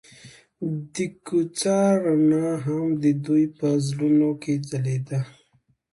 د 0.93 0.95
کوڅه 1.25 1.77
رڼا 2.03 2.49
هم 2.65 2.85
د 3.03 3.05
دوی 3.25 3.43
په 3.57 3.67
زړونو 3.87 4.29
کې 4.41 4.53
ځلېده. 4.69 5.19